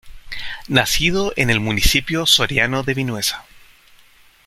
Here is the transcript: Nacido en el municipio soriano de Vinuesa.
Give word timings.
Nacido 0.67 1.31
en 1.35 1.51
el 1.51 1.59
municipio 1.59 2.25
soriano 2.25 2.81
de 2.81 2.95
Vinuesa. 2.95 3.45